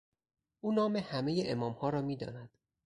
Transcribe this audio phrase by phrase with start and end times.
[0.61, 2.49] او نام همهی امامها را میداند.